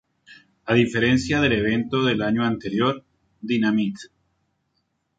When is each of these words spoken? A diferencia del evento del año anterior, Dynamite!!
A 0.65 0.73
diferencia 0.73 1.39
del 1.41 1.51
evento 1.53 2.03
del 2.03 2.23
año 2.23 2.43
anterior, 2.43 3.05
Dynamite!! 3.39 4.07